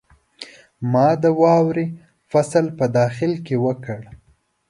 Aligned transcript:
ما 0.91 1.07
د 1.23 1.25
واورې 1.41 1.87
فصل 2.31 2.65
په 2.77 2.85
داخل 2.97 3.31
کې 3.45 3.55
وکړ. 3.65 3.99